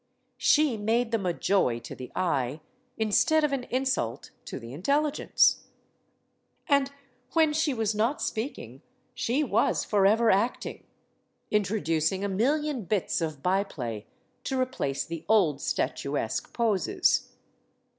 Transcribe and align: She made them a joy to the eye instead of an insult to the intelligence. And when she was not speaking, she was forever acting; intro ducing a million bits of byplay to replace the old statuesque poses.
She 0.39 0.77
made 0.77 1.11
them 1.11 1.27
a 1.27 1.31
joy 1.33 1.77
to 1.81 1.93
the 1.93 2.11
eye 2.15 2.61
instead 2.97 3.43
of 3.43 3.53
an 3.53 3.65
insult 3.65 4.31
to 4.45 4.57
the 4.59 4.73
intelligence. 4.73 5.67
And 6.67 6.91
when 7.33 7.53
she 7.53 7.75
was 7.75 7.93
not 7.93 8.19
speaking, 8.19 8.81
she 9.13 9.43
was 9.43 9.85
forever 9.85 10.31
acting; 10.31 10.87
intro 11.51 11.79
ducing 11.79 12.23
a 12.25 12.27
million 12.27 12.85
bits 12.85 13.21
of 13.21 13.43
byplay 13.43 14.07
to 14.45 14.59
replace 14.59 15.05
the 15.05 15.23
old 15.29 15.61
statuesque 15.61 16.51
poses. 16.51 17.29